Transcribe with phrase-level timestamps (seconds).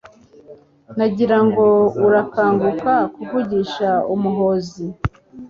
[0.97, 1.65] Nagira ngo
[2.05, 4.85] arakaguka, Kuvugisha Umuhozi